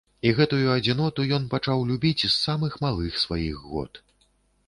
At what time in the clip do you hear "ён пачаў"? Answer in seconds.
1.35-1.83